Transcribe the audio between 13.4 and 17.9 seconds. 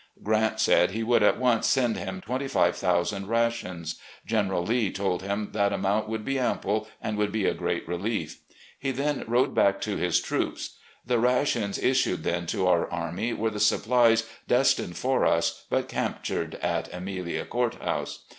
the supplies destined for us but captxired at Amelia Cotut